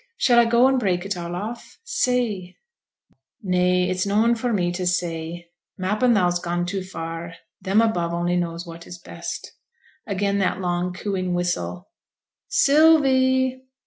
[0.17, 1.77] Shall I go and break it all off?
[1.83, 2.55] say.'
[3.43, 7.35] 'Nay, it's noane for me t' say; m'appen thou's gone too far.
[7.61, 9.51] Them above only knows what is best.'
[10.07, 11.91] Again that long, cooing whistle.
[12.47, 13.61] 'Sylvie!'